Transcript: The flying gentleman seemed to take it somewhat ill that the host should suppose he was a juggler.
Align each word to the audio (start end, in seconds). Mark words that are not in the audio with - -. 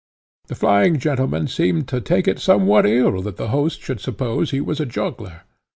The 0.47 0.55
flying 0.55 0.97
gentleman 0.97 1.47
seemed 1.47 1.87
to 1.89 2.01
take 2.01 2.27
it 2.27 2.39
somewhat 2.39 2.87
ill 2.87 3.21
that 3.21 3.37
the 3.37 3.49
host 3.49 3.81
should 3.83 3.99
suppose 3.99 4.49
he 4.49 4.59
was 4.59 4.79
a 4.79 4.85
juggler. 4.87 5.43